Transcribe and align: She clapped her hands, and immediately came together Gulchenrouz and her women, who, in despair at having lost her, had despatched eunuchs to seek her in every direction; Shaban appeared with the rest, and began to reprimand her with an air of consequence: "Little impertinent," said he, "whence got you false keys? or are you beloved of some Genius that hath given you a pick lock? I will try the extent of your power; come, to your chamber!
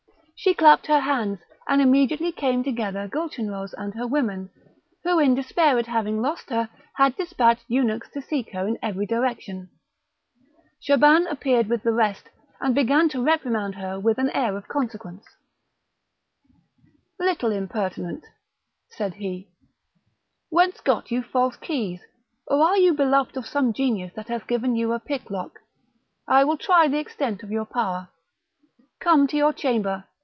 She 0.43 0.55
clapped 0.55 0.87
her 0.87 1.01
hands, 1.01 1.37
and 1.67 1.79
immediately 1.83 2.31
came 2.31 2.63
together 2.63 3.07
Gulchenrouz 3.07 3.75
and 3.77 3.93
her 3.93 4.07
women, 4.07 4.49
who, 5.03 5.19
in 5.19 5.35
despair 5.35 5.77
at 5.77 5.85
having 5.85 6.19
lost 6.19 6.49
her, 6.49 6.67
had 6.95 7.15
despatched 7.15 7.65
eunuchs 7.67 8.09
to 8.13 8.23
seek 8.23 8.51
her 8.53 8.67
in 8.67 8.79
every 8.81 9.05
direction; 9.05 9.69
Shaban 10.79 11.27
appeared 11.27 11.67
with 11.67 11.83
the 11.83 11.91
rest, 11.91 12.29
and 12.59 12.73
began 12.73 13.07
to 13.09 13.21
reprimand 13.21 13.75
her 13.75 13.99
with 13.99 14.17
an 14.17 14.31
air 14.31 14.57
of 14.57 14.67
consequence: 14.67 15.23
"Little 17.19 17.51
impertinent," 17.51 18.23
said 18.89 19.13
he, 19.13 19.51
"whence 20.49 20.81
got 20.81 21.11
you 21.11 21.21
false 21.21 21.55
keys? 21.55 22.01
or 22.47 22.63
are 22.63 22.77
you 22.77 22.95
beloved 22.95 23.37
of 23.37 23.45
some 23.45 23.73
Genius 23.73 24.13
that 24.15 24.27
hath 24.29 24.47
given 24.47 24.75
you 24.75 24.91
a 24.91 24.99
pick 24.99 25.29
lock? 25.29 25.59
I 26.27 26.45
will 26.45 26.57
try 26.57 26.87
the 26.87 26.97
extent 26.97 27.43
of 27.43 27.51
your 27.51 27.65
power; 27.65 28.09
come, 28.99 29.27
to 29.27 29.37
your 29.37 29.53
chamber! 29.53 30.05